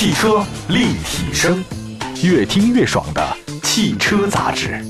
[0.00, 1.62] 汽车立体声，
[2.22, 3.22] 越听越爽的
[3.62, 4.82] 汽车杂志。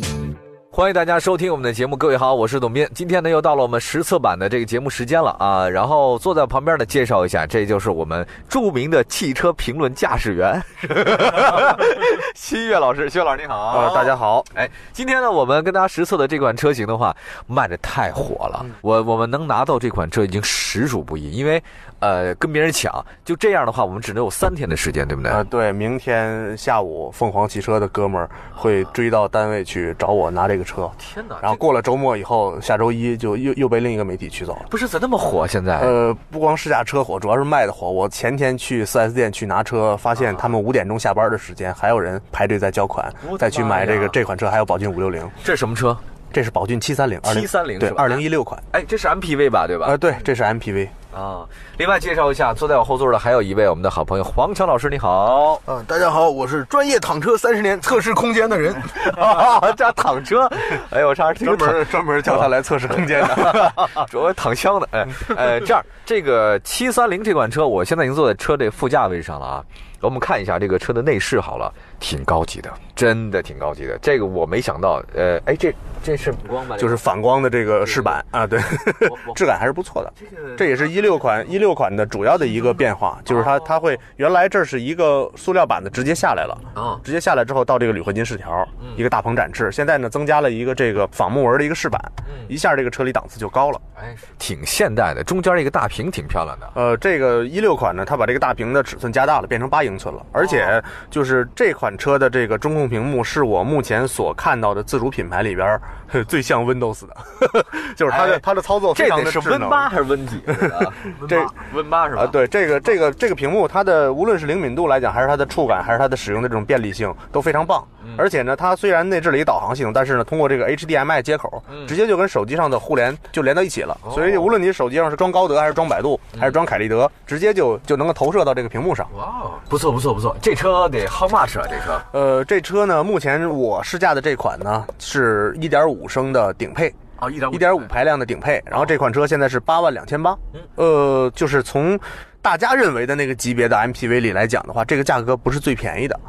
[0.81, 2.89] 欢迎大家收听我们的节目，各位好，我是董斌。
[2.95, 5.69] 今天呢，又到了我们实测版的这个节目时间了啊。
[5.69, 10.59] 然后坐在旁边呢，介绍一下，这就是我们著名的汽车评论驾驶员
[12.35, 13.11] 新月老师。
[13.11, 14.43] 新月老师你好，呃，大家好。
[14.55, 17.15] 哎，今天呢，我们跟大家实测的这款车型的话，
[17.47, 18.65] 卖的太火了。
[18.81, 21.63] 我我们能拿到这款车已经实属不易，因为
[21.99, 25.31] 呃，跟别人抢，就这样的话，我们只能有三天的时间，对不对？
[25.31, 30.91] 呃，对，明天下午凤凰汽车的哥们儿会追到单位去找我拿这个车。
[30.99, 31.37] 天哪！
[31.43, 34.67] 然后过了周末以后，下周一就又又被另一个媒体取走了。
[34.71, 35.47] 不是咋那么火？
[35.49, 37.91] 现在呃，不光试驾车火，主要是卖的火。
[37.91, 45.29] 我前天去 4S 店去拿车，发现他们五点钟下班的时间，还有人排队在交款，再去买这个这款车，还有宝骏五六零。
[45.43, 45.97] 这是什么车？
[46.33, 48.63] 这是宝骏七三零，七三零对，二零一六款。
[48.71, 49.67] 哎，这是 MPV 吧？
[49.67, 49.87] 对吧？
[49.89, 50.87] 呃，对，这是 MPV。
[51.15, 51.45] 啊，
[51.77, 55.61] 另外介绍一下，坐在我后座的还有一位我们的好朋友黄强老师，你好。
[55.67, 58.75] 嗯，大家好，我是专业躺车三十年测试空间的人。
[59.77, 60.49] 这躺车，
[60.91, 63.73] 哎呦，我差点专门专门叫他来测试空间的，
[64.09, 64.89] 主要躺枪的。
[64.93, 69.65] 哎，呃，这样，这个七三零这款车，我现在已经坐在车这副驾位上了啊。
[70.01, 73.99] 我们看一下这个车的内饰，好了，挺高级的，真的挺高级的。
[74.01, 76.77] 这个我没想到，呃，哎，这这是反光吧？
[76.79, 78.59] 就是反光的这个饰板啊，对，
[79.37, 80.13] 质感还是不错的。
[80.57, 89.71] 这也是一六款一六款的主要的一个变化，就是它它会原来这是一个塑料板的，直接下来了啊，直接下来之后到这个铝合金饰条，一个大鹏展翅。
[89.71, 92.01] 现在呢，增加了一个这个仿木纹的一个饰板，
[92.49, 93.79] 一下这个车里档次就高了。
[93.97, 96.71] 哎，挺现代的，中间一个大屏挺漂亮的。
[96.75, 99.90] 呃，这个一六款呢，它把这个大屏的尺寸加大了，变成八英。
[99.91, 105.79] 英寸了，而且就是这款车的这个中控屏幕是我目前所看到的自主品牌里边
[106.27, 107.17] 最像 Windows 的，
[107.97, 109.43] 就是它的它的操作非常的智能。
[109.45, 110.41] 是 Win 八还是 Win 几？
[111.29, 111.41] 这
[111.75, 112.23] Win 八是吧？
[112.23, 117.85] 啊，对，这个这个这个屏幕，它的无论是灵敏度来讲，还是它的触感，还是它的使用的这种便利性都非常棒。
[118.17, 123.97] 而且呢，它虽然内置了一导航系统，但是呢，通过这个 HDMI 接口，直接就跟手机上的互联就连到一起了。
[124.11, 129.07] 所以无论你手机上是装高德还是装百度还是装凯立德，直接就就能够投射到这个屏幕上。
[129.17, 131.67] 哇，不错不错不错，这车得 how much 啊？
[131.67, 131.99] 这车？
[132.13, 138.63] 呃，这车呢，目前我试驾的这款呢是一点五升的顶配哦，一点一点五排量的顶配。
[138.67, 140.37] 然后这款车现在是八万两千八。
[140.75, 141.99] 呃，就是从
[142.43, 146.21] 大家认为的那个级别的 MPV 里来讲的话，这个价格不是最便宜的。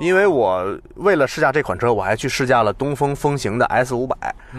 [0.00, 4.16] 因为我为了试驾这款车，我还去试驾了东风风行的 S 五百，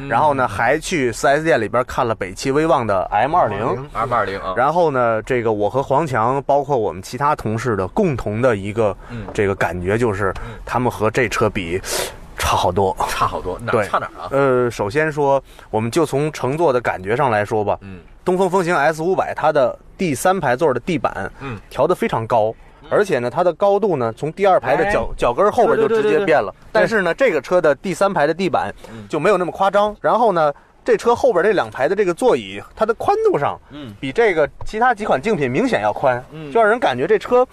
[0.08, 4.54] 然后呢，还去 4S 店里边看了北汽威旺的 M 二零，M 二零啊。
[4.56, 8.96] 然后呢，这个我和黄强，包括我们其他同事的共同的一个
[9.34, 10.34] 这个感觉就是，
[10.66, 11.80] 他们和这车比
[12.38, 13.60] 差好多，差好多。
[13.60, 14.30] 哪差哪啊？
[14.32, 22.54] 呃，首先说，我们就从乘坐的感觉上来说吧，嗯，东风风行 S 五百它的第三排座的地板，嗯，调的非常高。
[22.94, 26.54] 而且呢，它的高度呢，从第二排的脚脚跟后边就直接变了。
[26.72, 28.74] 但是呢，这个车的第三排的地板
[29.10, 29.96] 就没有那么夸张。
[30.00, 30.54] 然后呢，
[30.86, 37.46] 这车后边这两排的这个座椅，它的宽度上，嗯，比这个其他几款竞品明显要宽，嗯，就让人感觉这车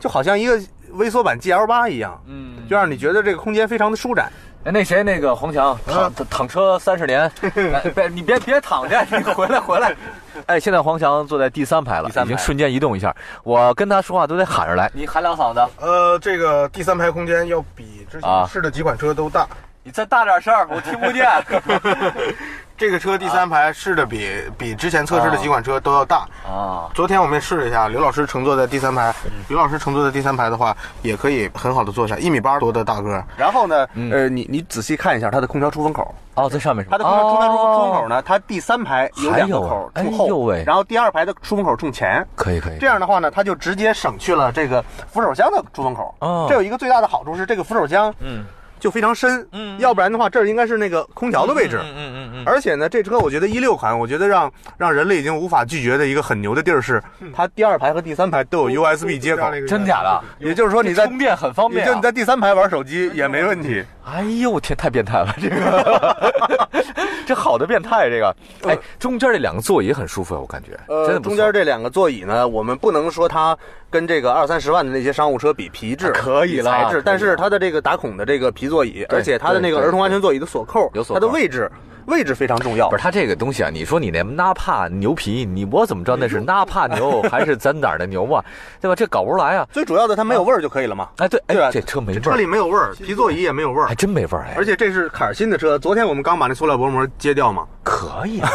[0.00, 0.60] 就好像一个
[0.92, 4.32] 微缩版 GL 八一样，嗯，就让你觉得这个空间非常的舒展。
[4.64, 7.30] 哎，那谁，那个黄强躺躺车三十年，
[7.94, 9.94] 别你别别躺下，你回来回来。
[10.46, 13.14] 哎，现在黄强坐在第三排了，已经瞬间移动一下。
[13.42, 15.60] 我跟他说话都得喊着来，你喊两嗓子。
[15.80, 19.46] 呃，这个第三排空间要比之前试的几款车都大，
[19.82, 21.26] 你再大点声，我听不见。
[22.78, 26.28] 这个车第三排试的比比之前测试的几款车都要大。
[26.48, 26.88] 啊！
[26.94, 29.12] 昨天我们也试了一下，刘老师乘坐在第三排，
[29.48, 33.22] 刘老师乘坐在第三排的话，也可以很好的坐下，一米八多的大个。
[33.36, 36.14] 然后呢，呃，你你仔细看一下它的空调出风口。
[36.34, 42.78] 哦，在上面是它的空调出风口呢，它第三排有两个口冲后，然后第二排的出风口冲前，可以可以。
[42.78, 46.14] 这样的话呢，它就直接省去了这个扶手箱的出风口。
[46.20, 48.44] 哦，这有一个最大的好处是这个扶手箱，嗯。
[48.80, 57.02] 就非常深，嗯，要不然的话，这儿应该是那个空调的位置，嗯嗯嗯而且呢，这车我觉得一六款，我觉得让让人类已经无法拒绝的一个很牛的地儿是，
[57.34, 60.22] 它第二排和第三排都有 USB 接口，真假的？
[60.38, 63.84] 也就是说你在充电很方便，就你在第三排玩手机也没问题。
[64.10, 66.82] 哎呦我天，太变态了这个，
[67.26, 68.34] 这好的变态这个。
[68.66, 70.78] 哎，中间这两个座椅很舒服，我感觉。
[70.88, 73.56] 呃，中间这两个座椅呢，我们不能说它
[73.90, 81.70] 跟这个二三十万的那些商务车比皮质可以了，材质，但是它的这个打孔的这个皮座椅，而且它的那个儿童安全座椅的锁扣，有锁，它的位置。
[82.06, 83.68] 位置非常重要，不是它这个东西啊？
[83.70, 88.42] 你说你那纳帕牛皮，你我怎么知道那是 纳帕牛还是咱哪儿的牛啊？
[88.80, 88.94] 对吧？
[88.96, 89.68] 这搞不出来啊。
[89.70, 91.10] 最主要的它没有味儿就可以了嘛。
[91.18, 91.70] 哎，对，对吧？
[91.70, 94.46] 这车没味儿，车里没有味儿，皮座椅也没有味儿，还真没味儿。
[94.56, 97.66] 而且这是坎儿新的车，昨天我们刚把那塑料薄膜揭掉嘛。
[97.82, 98.50] 可以啊，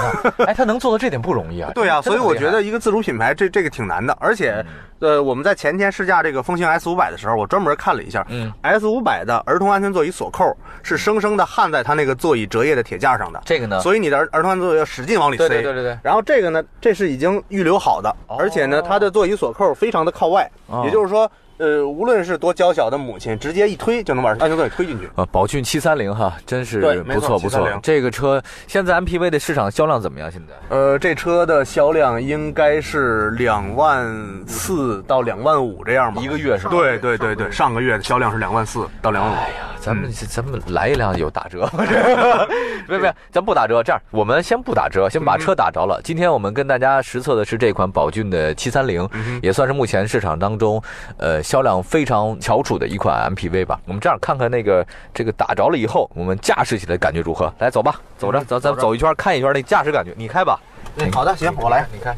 [0.46, 1.72] 哎，他能做到这点不容易啊。
[1.74, 4.64] 对啊，所以我觉得一个自主品牌这这个挺难的，而且，
[5.00, 25.10] 呃，我们在前天试驾这个风行 S 五百的时候，我专门看了一下，嗯，S 五百的儿童安全座椅锁扣是生生的焊在它那个座椅折页的铁架上的，这个呢所以你的儿儿童安全座椅要使劲往里塞，对对对对对然后这个呢，这是已经预留好的，而且呢，它的座椅锁扣非常的靠外，哦也就是说，呃，无论是多娇小的母亲，直接一推就能把安全座椅推进去。
[25.16, 27.70] 啊，宝骏七三零哈，真是不错不错。
[27.82, 30.32] 这个车现在 MPV 的市场销量怎么样？
[30.32, 30.76] 现在？
[30.76, 34.06] 呃，这车的销量应该是两万
[34.48, 39.36] 四到两万五这样吧，一个月是吧对对对对，上个月的销量是两万四到两万五。
[39.36, 41.70] 哎呀，咱们、咱们来一辆有打折，
[42.88, 46.00] 别别，咱不打折，这样我们先不打折，先把车打着了。
[46.06, 49.08] 今天我们跟大家实测的是这款宝骏的七三零，
[49.42, 50.82] 也算是目前市场当中
[51.18, 53.78] 呃销量非常翘楚的一款 MPV 吧。
[53.86, 57.54] 我们这样看看那个这个打着了以后，我们驾驶起来感觉如何？
[57.60, 60.58] 来，走吧，走着，走，咱们走一圈看一圈那驾驶感觉，你开吧。
[60.96, 61.86] 嗯，好的，行，我来。
[61.92, 62.16] 你开，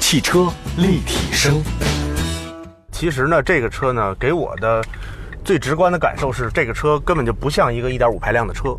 [0.00, 0.48] 汽车
[0.78, 1.62] 立体声，
[2.90, 4.82] 其实呢，这个车呢，给我的
[5.44, 8.76] 最直观的感受是，这个车根本就不像一个1.5排量的车。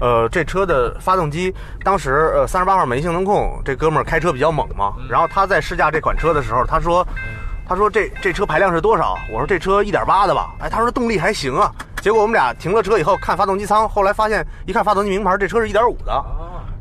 [0.00, 7.06] 呃，这车的发动机，当时呃三十八号美性能控这哥们儿开车比较猛嘛，然后他在试驾这款车的时候，他说，
[7.66, 9.16] 他说这这车排量是多少？
[9.30, 11.70] 我说这车一点八的吧，哎，他说动力还行啊。
[12.02, 16.24] 结果我们俩停了车以后看发动机舱，后来发现一看发动机名牌，这车是一点五的。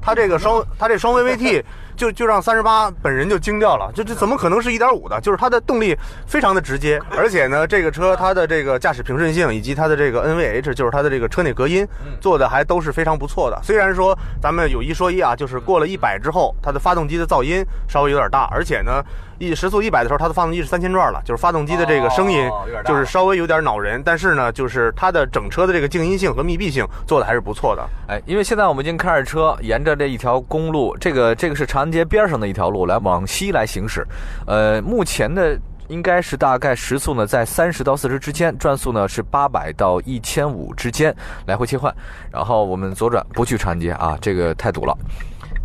[0.01, 1.63] 他这个双，他这双 VVT
[1.95, 5.19] 就就让三十八本人就惊掉了，就这怎么可能是一点五的？
[5.21, 11.87] 就是它的动力非常的直接， 而且呢，这个车它的这个驾驶平顺性以及它的这个 NVH，就是它的这个车内隔音
[12.19, 13.59] 做的还都是非常不错的。
[13.63, 19.03] 虽然说咱们有一说一啊，就是过了一百之后，它的发动机的噪音稍微有点大，而且呢，
[19.49, 22.49] 一时速一百的时候，它的发动机是三千转了，就是发动机的这个声音
[22.85, 27.87] 就是稍微有点恼人，但是呢，就是它的整车的这个静音性和密闭性做的还是不错的。
[28.07, 34.05] 哎，因为现在我们已经开着车，沿着这一条公路，这个这个是长安街边上的一条路，来往西来行驶。
[34.47, 35.59] 呃，目前的
[35.89, 41.93] 应该是大概时速呢在三十到四十之间，转速呢是八百到一千五之间，来回切换。
[42.31, 44.97] 然后我们左转，不去长安街啊，这个太堵了。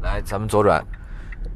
[0.03, 0.85] 来，咱们左转，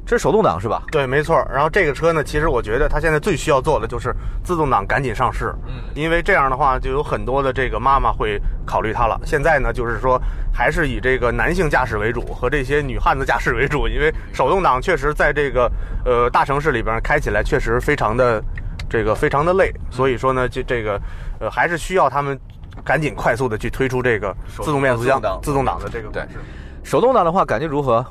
[0.05, 0.83] 这是手动挡是吧？
[0.91, 1.45] 对，没错。
[1.51, 4.13] 然后这个车呢，其实我觉得它现在最需要做的就是
[4.43, 9.19] 自动挡赶紧上市，嗯因为这样的话就有很多的这个妈妈会考虑它了。
[9.25, 10.21] 现在呢，就是说
[10.53, 15.71] 还是以这个男性驾驶为主和这些女汉子驾驶为主，因为手动挡确实在这个
[16.05, 18.43] 呃大城市里边开起来确实非常的
[18.89, 20.99] 这个非常的累，所以说呢，这这个
[21.39, 22.37] 呃还是需要他们
[22.83, 26.23] 赶紧快速的去推出这个自动变速箱自动挡的这个对。
[26.83, 28.05] 手动挡的话感觉如何？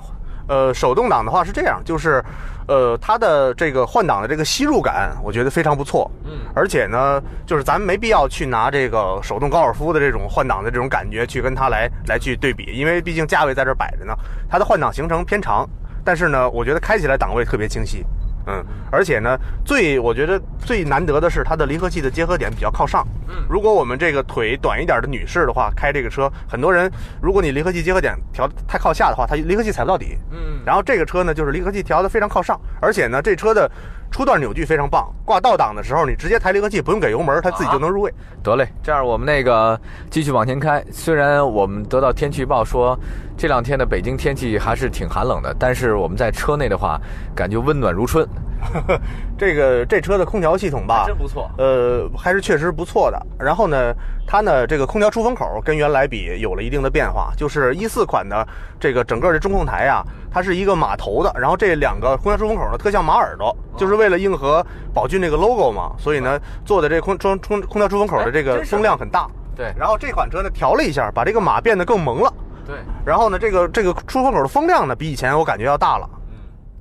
[0.48, 2.22] 呃，手动挡的话是这样，就是，
[2.66, 6.10] 呃，它的这个换挡的这个吸入感，我觉得非常不错。
[6.24, 14.14] 嗯而且呢，就是咱们没必要去拿这个手动高尔夫的这种换挡的这种感觉去跟它来来去对比，因为毕竟价位在这儿摆着呢。
[14.50, 15.66] 它的换挡行程偏长，
[16.04, 18.04] 但是呢，我觉得开起来档位特别清晰。
[18.46, 23.06] 嗯，而且呢，最我觉得最难得的是它的离合器的结合点比较靠上。
[23.28, 26.90] 嗯如果我们这个腿短一点的女士的话，开这个车，很多人
[27.20, 30.18] 如果你离合器结合点调太靠下的话，它离合器踩不到底。
[30.30, 33.70] 嗯然后这个车呢，就是离合器调的非常靠上，而且呢，这车的
[34.12, 38.12] 初段扭矩非常棒，挂倒档的时候你直接抬离合器，不用给油门，它自己就能入位。
[38.42, 39.80] 得嘞，这样我们那个
[40.10, 40.84] 继续往前开。
[40.92, 42.96] 虽然我们得到天气预报说
[43.38, 47.00] 这两天的北京天气还是挺寒冷的，但是我们在车内的话，
[47.34, 48.28] 感觉温暖如春，
[49.36, 51.50] 这个这车的空调系统吧，真不错。
[51.58, 53.20] 呃，还是确实不错的。
[53.38, 53.94] 然后呢，
[54.26, 58.46] 它呢这个空调出风口跟原来比有了一定的变化，就是一四款的
[58.81, 64.64] 这个整个的中控台啊，它是一个马头的，然后这两个空调出风口呢特像马耳朵，就是为了应和
[64.94, 69.26] 宝骏这个 logo 嘛，所以呢做的这空空空空调出风口的这个风量很大。
[69.54, 72.32] 对然后这款车呢调了一下，把这个马变得更萌了。
[72.66, 76.08] 对，然后呢，这个这个出风口的风量呢，比以前我感觉要大了。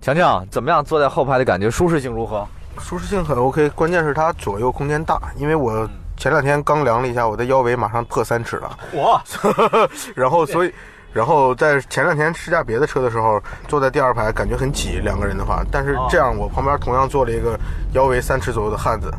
[0.02, 0.84] 强强怎么样？
[0.84, 2.46] 坐在后排的感觉舒适性如何？
[2.80, 9.22] 舒适性很 OK，关键是它左右空间大，因为我前两天刚量了一下，我的腰围马上破三尺了，哇，
[10.16, 10.74] 然后所以。
[11.14, 15.62] 然后在前两天试驾别的车的时候，坐在第二排感觉很挤，两个人的话。
[15.70, 17.60] 但是这样，我旁边同样坐了一个
[17.92, 19.14] 腰围三尺左右的汉子，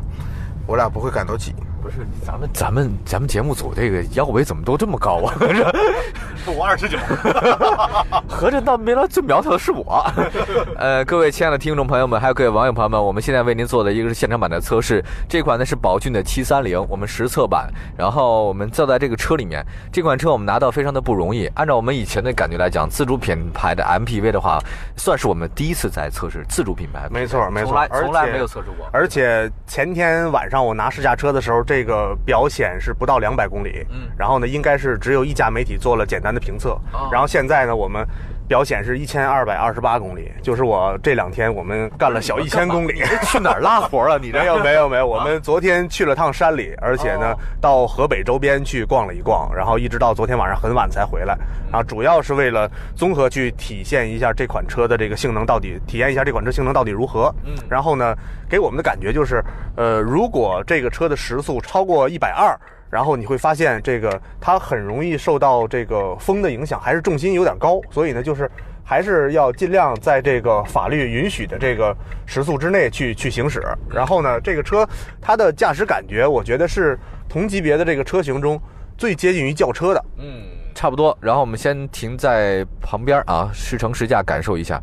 [0.67, 1.55] 我俩不会感到挤。
[1.83, 5.35] 不是咱们咱们咱们节目组这个腰围怎么都这么高啊？
[6.51, 6.99] 我二十九。
[8.29, 10.05] 合着到没了最苗条的是我。
[10.77, 17.71] 呃，各位亲爱的听众朋友们，还有各位网友朋友们，我们现在为您做的一个是现场版的测试，这款呢是宝骏的七三零，我们实测版。
[17.97, 21.47] 然后我们坐在这个车里面，这款车我们拿到非常的不容易。
[21.55, 24.59] 按照我们以前的感觉来讲，自主品牌的 MPV 的话，
[24.97, 27.09] 算是我们第一次在测试自主品牌。
[27.11, 28.89] 没错没错从来从来没有测试过。
[28.93, 33.87] 而且前天晚上我拿试驾车的时候，这个表显是不到两百公里。
[33.91, 36.79] 嗯然后呢，应该是只有一家媒体做了简单元的评测，
[37.11, 38.07] 然后现在呢，我们
[38.49, 43.03] 表显是一千二百二十八公里，就是我这两天我们干了小一千公里。
[43.23, 44.19] 去哪儿拉活了？
[44.19, 51.37] 你这没有 没有没有，我们昨天去了趟山里，而且呢，到河北周边去逛了一逛，然后一直到昨天晚上很晚才回来。
[51.71, 57.35] 啊，主要是为了综合去体现一下这款车的这个性能到底，体验一下这款车性能到底如何。
[57.45, 58.15] 嗯，然后呢，
[58.51, 59.43] 给我们的感觉就是，
[59.77, 62.59] 呃，如果这个车的时速超过一百二。
[62.93, 68.51] 然后你会发现，这个它很容易受到这个风的影响，还是重心有点高，所以呢，就是
[68.85, 71.97] 还是要尽量在这个法律允许的这个
[72.27, 73.63] 时速之内去去行驶。
[73.89, 74.87] 然后呢，这个车
[75.23, 76.99] 它的驾驶感觉，我觉得是
[77.31, 78.61] 同级别的这个车型中
[78.99, 80.05] 最接近于轿车的。
[80.19, 80.43] 嗯，
[80.75, 81.17] 差不多。
[81.19, 84.79] 然后我们先停在旁边啊，试乘试驾感受一下。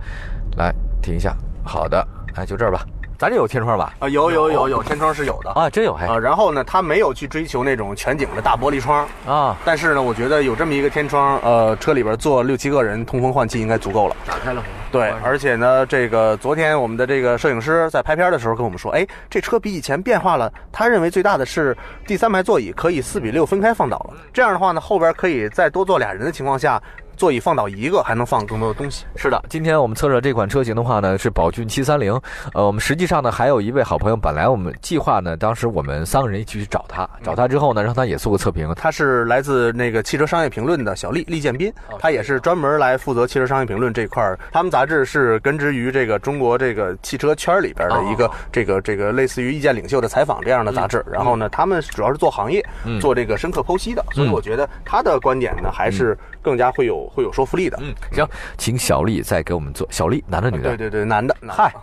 [0.58, 1.38] 来，停一下。
[1.64, 2.84] 好的，哎，就这儿吧。
[3.20, 3.94] 咱这有天窗吧？
[4.00, 6.18] 啊，有有有有天窗是有的啊，真有还啊。
[6.18, 9.58] 然后呢，他没有去追求那种全景的大玻璃窗啊。
[9.66, 14.16] 但是呢，我觉得有这么一个天窗，呃，车里边坐六七个人，通风换气应该足够了。
[14.26, 14.64] 打开了。
[14.90, 20.50] 对，而且呢，这个昨天我们的这个摄影师在拍片的时候跟我们说，哎，这车比以前变化了。
[20.72, 21.76] 他认为最大的是
[22.08, 24.14] 第三排座椅可以四比六分开放倒了。
[24.32, 26.82] 这样的话呢，后边可以再多坐俩人的情况下。
[27.20, 29.04] 座椅放倒一个，还能放更多的东西。
[29.18, 32.18] 是的，今天我们测试这款车型的话呢，是宝骏七三零。
[32.54, 38.74] 呃，我们实际上呢，还有一位好朋友，本来我们计划呢，当时我们三个人一起去找他，找他之后呢，让他也做个测评。
[38.74, 44.40] 他是来自那个汽车商业评论的小丽丽建斌，他也是专门来负责汽车商业评论这块儿。
[44.54, 51.04] 他们杂志是根植于这个中国这个汽车圈里边的一个这个这个类似于意见领袖的采访这样的杂志。
[51.12, 52.66] 然后呢，他们主要是做行业，
[53.02, 57.78] 做这个深刻剖析的，所以我觉得他的观点呢，还是更加会有会有说服力的。
[57.82, 59.88] 嗯，行，请小丽再给我们做。
[59.92, 60.78] 小丽，男的女的？
[60.78, 61.36] 对对对，男的。
[61.48, 61.74] 嗨，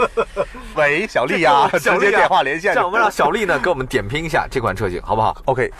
[0.76, 2.74] 喂，小丽呀，直接电话连线。
[2.74, 5.72] 这样，我们让小丽呢给我们点评一下这款车型，好不好？OK。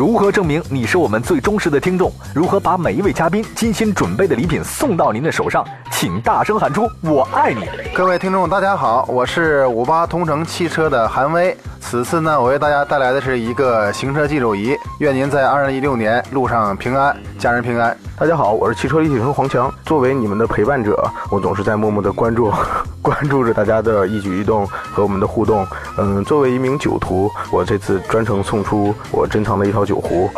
[0.00, 2.10] 如何证明你是我们最忠实的听众？
[2.34, 5.62] 如何把每一位嘉宾精心准备的礼品送到您的手上？
[5.90, 7.68] 请大声喊出“我爱你”！
[7.94, 11.54] 各位听众，大家好，我是五八同城汽车的韩威。
[11.82, 14.74] 此次呢，我为大家带来的是一个行车记录仪。
[15.00, 17.94] 愿您在二零一六年路上平安，家人平安。
[18.18, 19.70] 大家好，我是汽车立体声黄强。
[19.84, 22.50] 作为你们的陪伴者，我总是在默默的关注，
[23.02, 25.66] 关注着大家的一举一动和我们的互动。
[25.98, 30.30] 嗯，作为一名酒徒，我这次专程送出我珍藏的一套酒壶。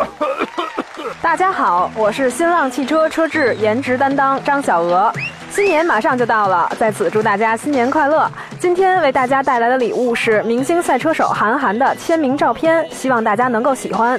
[1.21, 5.13] 大家好，我是新浪汽车车质颜值担当张小娥。
[5.51, 8.27] 新年马上就到了，在此祝大家新年快乐！
[8.59, 14.19] 今天为大家带来的礼物是明星赛车手韩寒的签名照片，希望大家能够喜欢。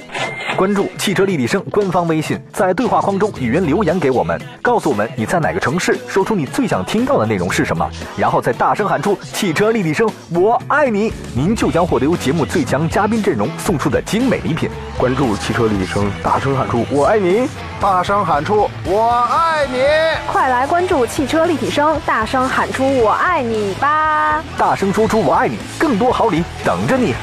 [0.56, 14.70] 关注汽车立体声官方微信，在对话框中语音留言给我们，告诉我们你在哪个城市，说出你最想听到的内容是什么，然后再大声喊出“汽车立体声，我爱你”，您就将获得由节目最强嘉宾阵容送出的精美礼品。
[14.98, 17.50] 关注汽车立体声，大声喊出“我爱你”，
[17.82, 19.84] 大声喊出“我爱你”，
[20.32, 21.28] 快来关注汽。
[21.28, 24.42] 车立体声，大声喊出“我爱你”吧！
[24.58, 27.14] 大声说出“我爱你”，更多好礼等着你。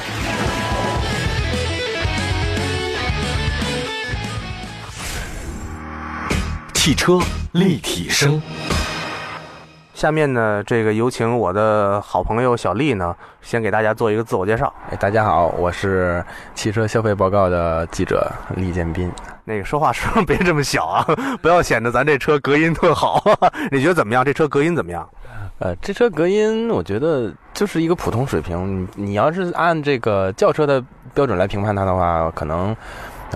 [6.83, 7.19] 汽车
[7.53, 8.41] 立体声。
[9.93, 14.73] 下面呢，这个有请我的好朋友小丽呢，先给大家做一个自我介绍。
[14.91, 19.13] 哎，大家好，我是汽车消费报告的记者李建斌。
[19.45, 21.07] 那个说话声别这么小啊，
[21.43, 23.23] 不要显得咱这车隔音特好。
[23.71, 24.25] 你觉得怎么样？
[24.25, 25.07] 这车隔音怎么样？
[25.59, 28.89] 呃，这车隔音我觉得就是一个普通水平。
[28.97, 30.83] 你你要是按这个轿车的
[31.13, 32.75] 标准来评判它的话，可能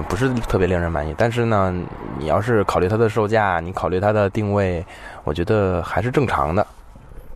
[0.03, 1.15] 不是特别令人满意。
[1.17, 1.75] 但是呢，
[2.19, 4.85] 你要是考虑它的售价，你考虑它的定位。
[5.25, 6.67] 我觉得还是正常的。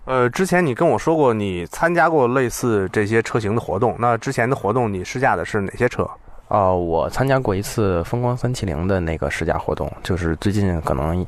[0.04, 3.94] 呃，之前你跟我说过，你参加过类似这些车型的活动。
[3.98, 6.08] 那之前的活动，你试驾的是哪些车？
[6.48, 11.24] 哦，我参加过一次风光三七零的那个试驾活动，就是最近可能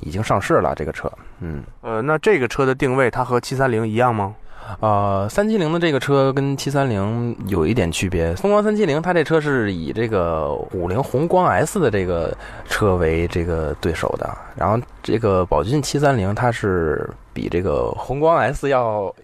[0.00, 1.08] 已经上市了这个车。
[1.38, 4.34] 嗯，呃，那这个车的定位，它和七三零一样吗？
[4.80, 8.34] 呃，三七零的这个车跟七三零有一点区别。
[8.34, 12.36] 风光三七零，它这车是以这个五菱宏光 S 的这个
[12.68, 19.14] 车为这个对手的，然后这个宝骏七三零，它是比这个宏光 S 要。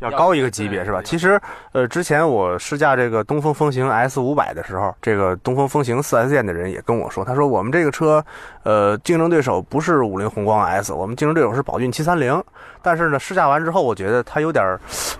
[0.00, 1.00] 要高一个级别是吧？
[1.04, 1.40] 其实，
[1.72, 8.24] 呃，之前我试驾这个东风风行 S 五百的时候，这个东风风行 4S 店的人也跟我说，他说我们这个车，
[8.62, 12.42] 呃，竞争对手不是五菱宏光 S，我们竞争对手是宝骏七三零。
[12.82, 14.64] 但是呢，试驾完之后，我觉得他有点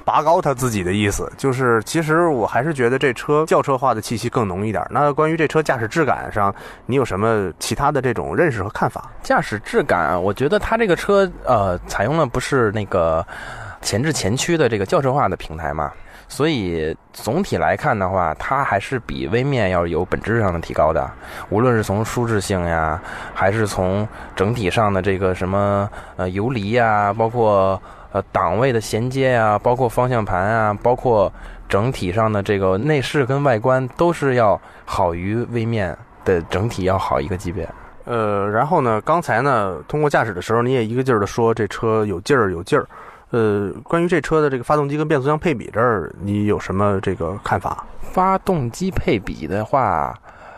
[0.02, 4.82] 拔高他自己的意思，就是其实我还是觉得这车轿车化的气息更浓一点。
[4.90, 6.54] 那关于这车驾驶质感上，
[6.86, 9.10] 你有什么其他的这种认识和看法？
[9.22, 13.24] 驾驶质感，我觉得它这个车，呃，采用的不是那个。
[13.82, 15.90] 前置前驱的这个轿车化的平台嘛，
[16.28, 21.10] 所以总体来看的话，它还是比微面要有本质上的提高的。
[21.48, 23.00] 无论是从舒适性呀，
[23.34, 24.06] 还是从
[24.36, 27.80] 整体上的这个什么呃游离呀，包括
[28.12, 31.32] 呃档位的衔接呀，包括方向盘啊，包括
[31.68, 37.68] 整体上的这个内饰跟外观，都是要好于微面的整体要好一个级别。
[38.04, 42.86] 呃，然后呢，刚才呢，通过驾驶的时候，你也一个劲儿的说这车有劲儿，有劲儿。
[43.30, 47.84] 呃，关于这车的这个发动机跟变速箱配比这儿，你有什么这个看法？
[48.00, 50.12] 发动机配比的话，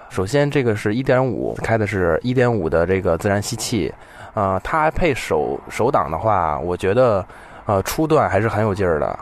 [0.09, 3.93] 首先这个是一点五开的是一点五的这个自然吸气，
[4.33, 7.25] 呃，它配手手挡的话，我觉得
[7.67, 9.19] 呃初段还是很有劲儿的，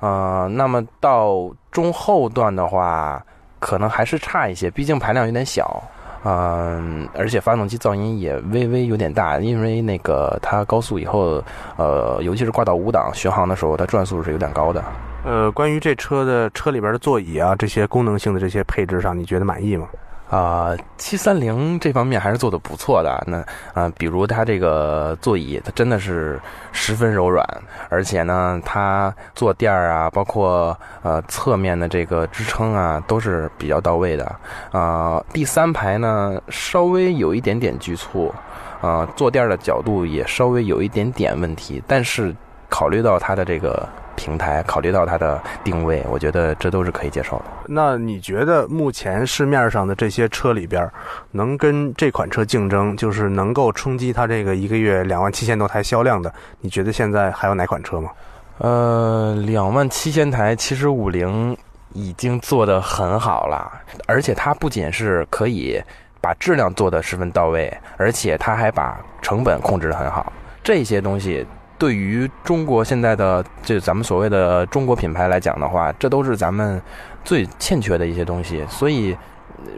[0.00, 3.24] 呃，那么到中后段的话，
[3.60, 5.80] 可能还是差一些，毕竟排量有点小。
[6.24, 11.42] 嗯，而且发动机噪音也微微有点大，因为那个它高速以后，
[11.76, 14.82] 呃，尤其是挂到五档巡航的时候，它转速是有点高的。
[15.24, 19.86] 呃，关于这车的车里边的座椅啊，这些功能性的这些配置上，你觉得满意吗？
[20.30, 23.24] 啊，七三零这方面还是做的不错的。
[23.26, 23.38] 那
[23.72, 26.38] 啊，比如它这个座椅，它真的是
[26.70, 27.42] 十分柔软，
[27.88, 34.36] 而且呢，它坐垫儿啊，包括呃侧面的这个支撑啊，都是比较到位的。
[34.70, 38.34] 啊，第三排呢稍微有一点点局促，
[38.82, 42.36] 啊，坐垫的角度也稍微有一点点问题，但是
[42.68, 43.88] 考虑到它的这个。
[44.18, 47.44] 平台考虑到它的定位，我觉得这都是可以接受的。
[47.66, 50.90] 那你觉得目前市面上的这些车里边，
[51.30, 56.30] 能跟这款车竞争，就是能够冲击它这个一个月两万七千多台销量的？
[56.60, 58.10] 你觉得现在还有哪款车吗？
[58.58, 61.56] 呃，两万七千台，其实五菱
[61.92, 63.70] 已经做得很好了，
[64.06, 65.80] 而且它不仅是可以
[66.20, 70.32] 把质量做得十分到位，而且它还把成本控制得很好。
[70.64, 71.46] 这些东西。
[71.78, 76.82] 对于中国现在的这咱们所谓的中国品牌来讲的话，这都是咱们
[77.24, 78.66] 最欠缺的一些东西。
[78.68, 79.16] 所以，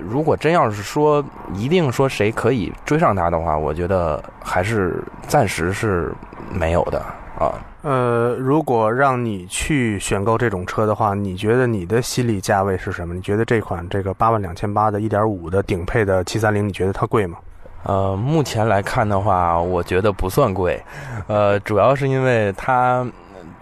[0.00, 1.22] 如果真要是说
[1.54, 6.12] 一定说谁可以追上它的话，我觉得还是暂时是
[6.52, 6.98] 没有的
[7.38, 7.52] 啊。
[7.82, 13.14] 呃，如果让你去选购这种车的话，你觉得你的心理价位是什么？
[13.14, 17.38] 你觉得这款这个八万两千八的一点五的顶配的七三零，你觉得它贵吗？
[17.82, 20.82] 呃，目前来看的话，我觉得不算贵，
[21.26, 23.06] 呃，主要是因为它，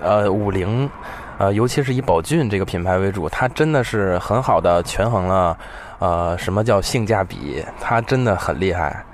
[0.00, 0.90] 呃，五菱，
[1.38, 5.56] 呃，尤其是以宝骏这个品牌为主，它真的是很好的权衡了，
[6.00, 9.04] 呃，什么叫性价比，它真的很厉害。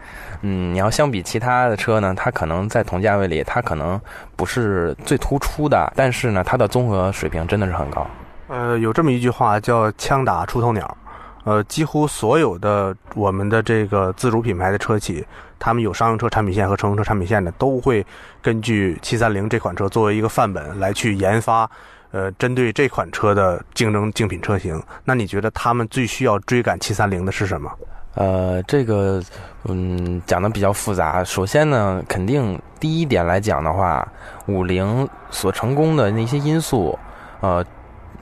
[0.40, 4.00] 嗯，你要相比其他的车呢，它可能在同价位里，它可能
[4.36, 8.06] 不是最突出的，但是呢，它的综合水平真的是很高。
[8.48, 10.96] 呃，有这么一句话叫“枪打出头鸟”。
[11.44, 15.22] 呃，几乎所有的我们的这个自主品牌的车企，
[15.58, 18.04] 他们有商用车产品线和乘用车产品线的，都会
[18.40, 21.70] 根据七三零这款车作为一个范本来去研发，
[22.12, 24.82] 呃，针对这款车的竞争竞品车型。
[25.04, 27.70] 那你觉得他们最需要追赶七三零的是什么？
[28.14, 29.22] 呃，这个
[29.64, 31.22] 嗯讲的比较复杂。
[31.22, 34.06] 首先呢，肯定第一点来讲的话，
[34.46, 36.98] 五菱所成功的那些因素，
[37.40, 37.62] 呃。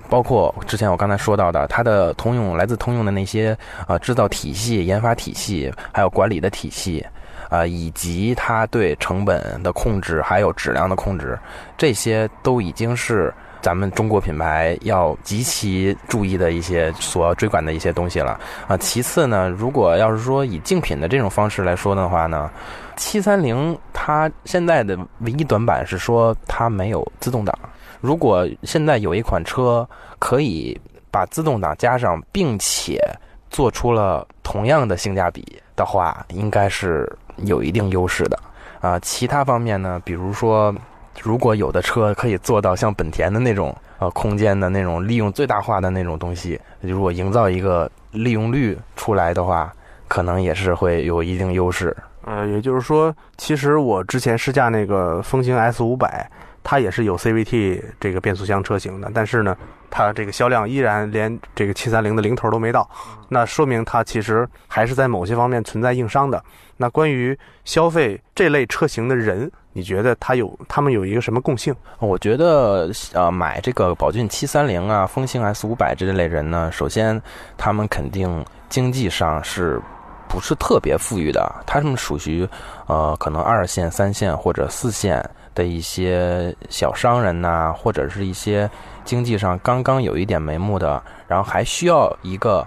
[0.08, 7.04] 包括之前我刚才说到的，它的通用来自通用的那些呃制造体系、研发体系，还有管理的体系，
[7.48, 11.38] 啊，以及它对成本的控制，还有质量的控制，
[11.78, 18.76] 这些都已经是咱们中国品牌要极其注意的一些所要追赶的一些东西了啊。
[18.76, 22.50] 其次呢，如果要是说以竞品的这种方式来说的话呢，
[22.96, 27.56] 七三零它现在的唯一短板是说它没有自动挡。
[28.02, 29.88] 如果现在有一款车
[30.18, 33.00] 可以把自动挡加上，并且
[33.48, 37.10] 做出了同样的性价比的话，应该是
[37.44, 38.36] 有一定优势的
[38.80, 38.98] 啊。
[38.98, 40.74] 其他方面呢，比如说，
[41.22, 49.72] 如果有的车可以做到像本田的那种呃空间的那种利用最大化的那种东西，如果营造一个利用率出来的话，
[50.08, 51.96] 可能也是会有一定优势。
[52.24, 56.28] 呃，也就是说，其实我之前试驾那个风行 S 五百。
[56.62, 59.56] 它也是有 CVT 这个变速箱车型的，但是呢，
[59.90, 62.88] 它这个销量依然连这个七三零的零头都没到，
[63.28, 66.42] 那说明它其实还是在某些方面存在硬伤的。
[66.76, 71.74] 那关于消费这类车型的人，你觉得他有他们有一个什么共性？
[71.98, 77.20] 我觉得呃，买这个宝骏七三零啊、风行 S 五百这类人呢，首先
[77.56, 79.80] 他们肯定经济上是
[80.28, 82.48] 不是特别富裕的，他们属于
[82.86, 85.24] 呃可能二线、三线或者四线。
[85.54, 88.68] 的一些小商人呐，或者是一些
[89.04, 92.66] 经济上刚刚有一点眉目的，然后还需要一个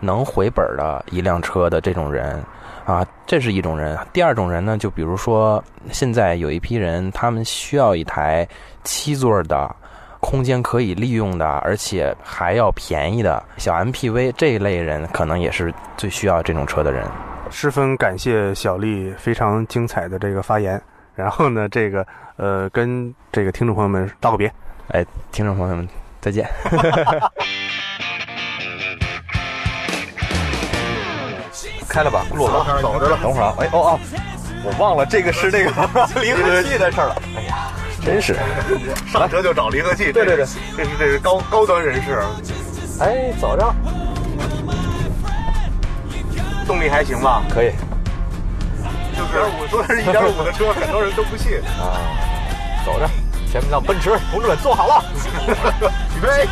[0.00, 2.42] 能回本的一辆车的这种人
[2.84, 3.98] 啊，这是一种人。
[4.12, 8.46] 第二种人呢，就比如说现在有一批人，他们需要一台
[8.82, 9.74] 七座的
[10.18, 17.04] 空间可以利用的，而且还要便宜的小 MPV 这一类人，可能也是最需要这种车的人。
[17.50, 20.80] 十分感谢小丽非常精彩的这个发言。
[21.14, 24.52] 然后呢，这个呃，跟这个听众朋友们道个别。
[24.88, 25.88] 哎，听众朋友们，
[26.20, 26.48] 再见。
[31.88, 33.18] 开了吧，录了，走着了。
[33.22, 34.00] 等会儿啊，哎哦哦，
[34.64, 35.70] 我忘了这个是那个
[36.20, 37.16] 离合器的事儿了。
[37.36, 37.68] 哎呀，
[38.02, 38.34] 真是
[39.12, 40.10] 上车就找离合器。
[40.12, 40.46] 对对对，
[40.76, 42.22] 这是这是高高端人士。
[43.00, 43.74] 哎，走着，
[46.66, 47.42] 动力还行吧？
[47.50, 47.72] 可以。
[49.28, 51.96] 就是我说的是一点五的车，很多人都不信啊。
[52.84, 53.08] 走着，
[53.50, 55.04] 前面辆奔驰，同志们坐好了，
[56.12, 56.48] 起飞。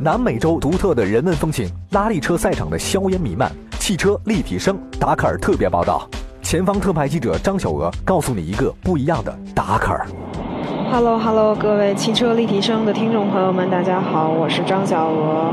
[0.00, 6.08] 南美洲独特的人文风情，拉力车赛场的硝烟弥漫，汽车立体声，达喀尔特别报道。
[6.42, 10.04] 前方特派记者张小娥告诉你一个不一样的达喀尔。
[10.94, 15.50] Hello Hello，各位汽车立体声的听众朋友们，大家好，我是张小娥。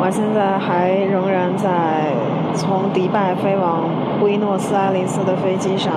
[0.00, 2.14] 我现在还仍然在
[2.54, 5.92] 从迪拜飞往布宜诺斯艾利斯的飞机上，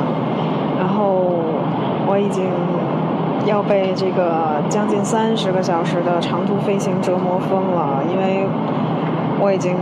[0.79, 1.05] 然后
[2.07, 2.49] 我已经。
[3.45, 8.47] 要被这个将近三十个小时的长途飞行折磨疯了，因为
[9.37, 9.75] 我已经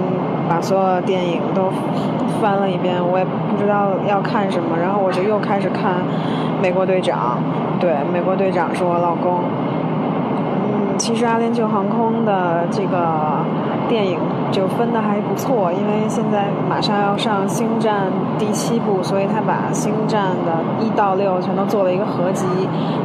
[0.50, 1.72] 把所有电影都
[2.42, 5.94] 翻了一遍，我也不知道要看什么，然后我就又开始看
[6.60, 7.38] 《美国队长》，
[7.82, 9.42] 对，《美国队长》是我老公。
[10.64, 13.44] 嗯，其实阿联酋航空的这个。
[13.90, 14.18] 电影
[14.54, 18.06] 就分的还不错，因为现在马上要上《星战》
[18.40, 22.46] 第七部，所以他把《星战》的一到六全都做了一个合集，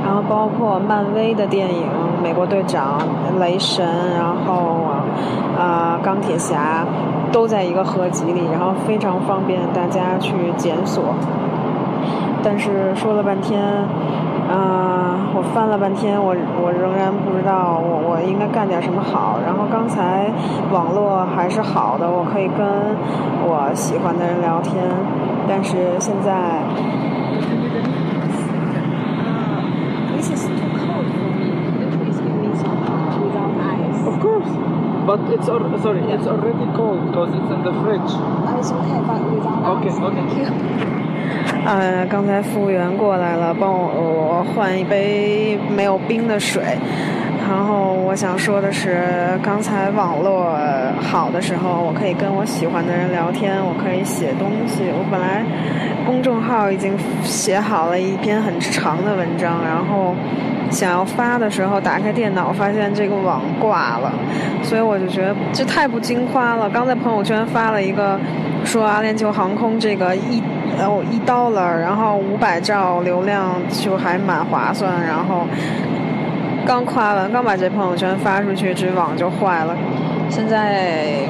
[0.05, 1.83] 然后包括漫威的电影
[2.23, 3.01] 《美国队长》
[3.41, 3.85] 《雷神》，
[4.17, 4.85] 然后
[5.59, 6.85] 啊《钢铁侠》
[7.35, 11.03] 都在一个合集里，然后非常方便大家去检索。
[12.45, 13.61] 但是说了半天。
[14.49, 19.41] 啊，我翻了半天，我我仍然不知道我我应该干点什么好。
[19.45, 20.31] 然后刚才
[20.71, 22.65] 网络还是好的，我可以跟
[23.43, 24.83] 我喜欢的人聊天。
[25.49, 26.63] 但是现在
[30.15, 31.51] ，This is too cold for me.
[31.79, 31.91] Give
[32.39, 32.79] me some
[33.23, 33.99] without ice.
[34.07, 34.51] Of course,
[35.07, 38.15] but it's sorry, it's already cold because it's in the fridge.
[38.59, 39.75] It's okay, but without ice.
[39.79, 41.06] Okay, okay.
[41.67, 46.63] 呃，刚才服务员过来了，帮我我换一杯没有冰的水。
[47.49, 49.03] 然后我想说的是，
[49.43, 50.57] 刚才网络
[51.03, 54.85] 好的时候，我可以跟我喜欢的人聊天，我可以写东西。
[54.93, 55.43] 我本来
[56.07, 60.15] 公众号已经写好了一篇很长的文章，然后
[60.71, 64.13] 想要发的时候，打开电脑发现这个网挂了，
[64.63, 66.71] 所以我就觉得这太不经夸了。
[66.71, 68.17] 刚在朋友圈发了一个
[68.65, 70.41] 说阿联酋航空这个一。
[70.79, 74.93] 然后一刀了，然后五百兆流量就还蛮划算。
[75.07, 75.47] 然后
[76.67, 79.77] 刚夸完，刚把这朋友圈发出去，这网就坏了。
[80.29, 81.21] 现在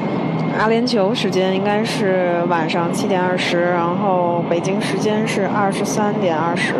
[0.58, 6.74] 阿联酋时间应该是晚上七点二十，然后北京时间是二十三点二十。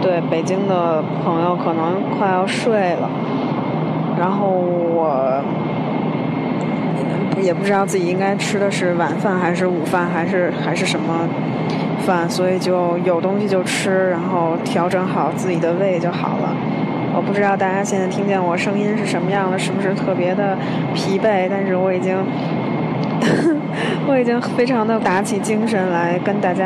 [0.00, 3.10] 对，北京的朋友可能快要睡了。
[4.18, 5.42] 然后我
[7.42, 11.28] 也不知道自己应该吃的是晚饭还是午饭，还是还是什么。
[12.00, 16.54] 饭，所以就有东西就吃，然后调整好自己的胃就好了。
[17.12, 20.56] 我不知道大家现在听见我声音是什么样的，是不是特别的
[20.94, 21.48] 疲惫？
[21.50, 22.16] 但是我已经，
[24.06, 26.64] 我已经非常的打起精神来跟大家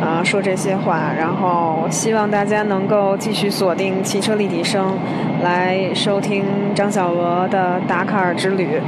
[0.00, 1.12] 啊说这些话。
[1.16, 4.96] 然后希望大家能够继续锁定汽车立体声，
[5.42, 8.80] 来收听张小娥的达喀尔之旅。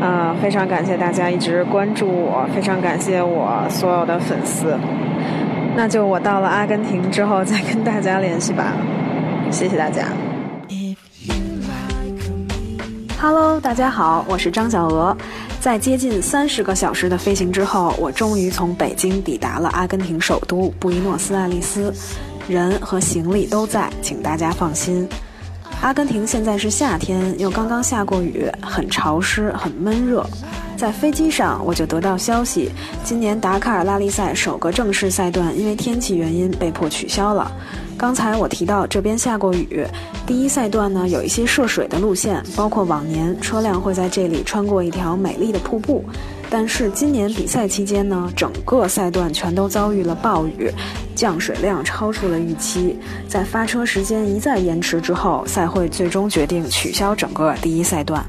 [0.00, 4.78] 啊，非常感谢大家一直关注我，非常感谢我所有的粉丝。
[5.78, 8.72] 那就我到了阿根廷之后再跟大家联系吧，
[9.48, 10.08] 谢谢大家。
[13.20, 15.16] Hello，大家好，我是张小娥。
[15.60, 21.94] 在接近三十个小时的飞行之后，我终于从北京抵达了阿根廷首都布宜诺斯艾利斯，
[22.48, 25.08] 人和行李都在，请大家放心。
[25.80, 30.26] 阿根廷现在是夏天，又刚刚下过雨，很潮湿，很闷热。
[30.78, 32.70] 在飞机上，我就得到消息，
[33.02, 37.50] 今年达喀尔拉力赛首个正式赛段因为天气原因被迫取消了。
[37.96, 39.84] 刚才我提到这边下过雨，
[40.24, 46.04] 第一赛段呢有一些涉水的路线，包括往年车辆会在这里穿过一条美丽的瀑布，
[46.48, 50.70] 但是今年比赛期间呢，整个赛段全都遭遇了暴雨，
[51.16, 58.24] 降水量超出了预期，在发车时间一再延迟之后，赛会最终决定取消整个第一赛段。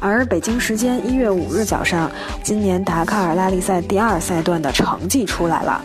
[0.00, 2.10] 而北京时间一月五日早上，
[2.42, 5.80] 今年达喀尔拉力赛第二赛段的成绩出来了。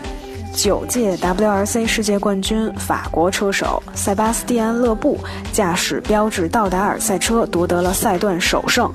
[0.53, 5.19] 九届 WRC 世界冠军法国车手塞巴斯蒂安·勒布
[5.51, 8.89] 驾驶标致道达尔赛车夺得了赛段首胜。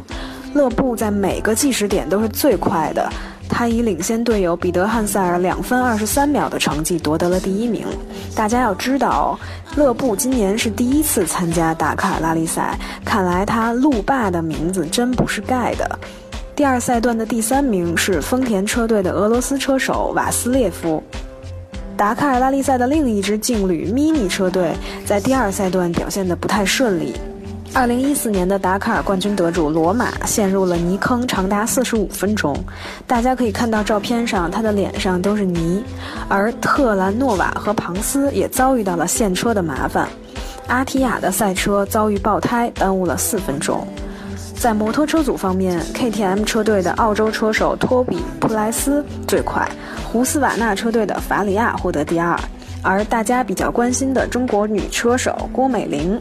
[0.54, 3.12] 勒布在每个计时点都是最快的，
[3.50, 7.86] 他以领先队友彼得·汉塞尔两分二十三秒的成绩夺得了第一名。
[8.34, 9.38] 大家要知道，
[9.76, 15.98] 勒布今年是第一次参加达喀尔拉力赛，看来他路霸的名字真不是盖的。
[16.56, 21.02] 第二赛段的第三名是丰田车队的俄罗斯车手瓦斯列夫。
[21.96, 24.72] 达喀尔拉力赛的另一支劲旅 Mini 车队
[25.04, 27.14] 在第二赛段表现得不太顺利。
[27.72, 32.56] 二零一四年的达喀尔冠军得主罗马陷入了泥坑，长达四十五分钟。
[33.06, 35.82] 大家可以看到照片上，他的脸上都是泥。
[36.28, 40.08] 而特兰诺瓦和庞斯也遭遇到了陷车的麻烦。
[40.66, 43.86] 阿提亚的赛车遭遇爆胎，耽误了四分钟。
[44.58, 49.66] 在摩托车组方面，KTM 车队的澳洲车手托比·普莱斯最快，
[50.12, 52.38] 胡斯瓦纳车队的法里亚获得第二。
[52.82, 56.18] 而大家比较关心的中国女车手郭美玲，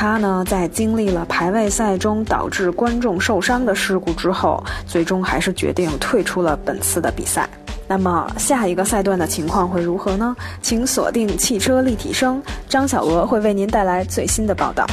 [0.00, 7.48] 他呢在经历了排位赛中导致观众受伤的事故之后，最终还是决定退出了本次的比赛。
[7.88, 10.36] 那么下一个赛段的情况会如何呢？
[10.62, 14.86] 请锁定汽车立体声，张小娥会为您带来最新的报道。